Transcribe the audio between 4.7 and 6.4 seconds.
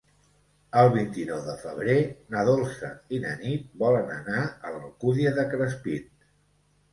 l'Alcúdia de Crespins.